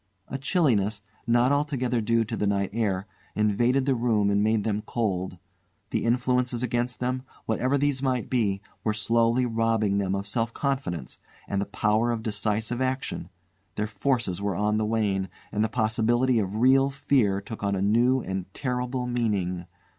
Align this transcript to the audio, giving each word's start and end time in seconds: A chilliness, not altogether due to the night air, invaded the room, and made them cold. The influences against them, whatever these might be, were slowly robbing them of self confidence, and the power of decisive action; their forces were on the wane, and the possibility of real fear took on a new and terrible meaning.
A 0.29 0.39
chilliness, 0.39 1.03
not 1.27 1.51
altogether 1.51 2.01
due 2.01 2.25
to 2.25 2.35
the 2.35 2.47
night 2.47 2.71
air, 2.73 3.05
invaded 3.35 3.85
the 3.85 3.93
room, 3.93 4.31
and 4.31 4.41
made 4.43 4.63
them 4.63 4.81
cold. 4.81 5.37
The 5.91 6.05
influences 6.05 6.63
against 6.63 6.99
them, 6.99 7.21
whatever 7.45 7.77
these 7.77 8.01
might 8.01 8.27
be, 8.27 8.63
were 8.83 8.95
slowly 8.95 9.45
robbing 9.45 9.99
them 9.99 10.15
of 10.15 10.25
self 10.25 10.55
confidence, 10.55 11.19
and 11.47 11.61
the 11.61 11.67
power 11.67 12.09
of 12.09 12.23
decisive 12.23 12.81
action; 12.81 13.29
their 13.75 13.85
forces 13.85 14.41
were 14.41 14.55
on 14.55 14.77
the 14.77 14.87
wane, 14.87 15.29
and 15.51 15.63
the 15.63 15.69
possibility 15.69 16.39
of 16.39 16.55
real 16.55 16.89
fear 16.89 17.39
took 17.39 17.61
on 17.61 17.75
a 17.75 17.79
new 17.83 18.21
and 18.21 18.51
terrible 18.55 19.05
meaning. 19.05 19.67